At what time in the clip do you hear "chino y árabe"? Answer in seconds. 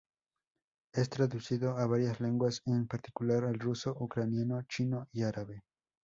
4.63-5.61